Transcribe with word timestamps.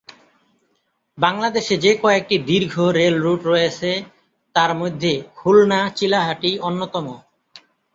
বাংলাদেশে 1.17 1.75
যে 1.77 1.91
কয়েকটি 2.01 2.35
দীর্ঘ 2.49 2.73
রেল 2.97 3.15
রুট 3.21 3.41
রয়েছে 3.45 3.91
তার 4.55 4.71
মধ্যে 4.75 5.11
খুলনা 5.35 5.79
চিলাহাটি 5.97 6.51
অন্যতম। 6.59 7.07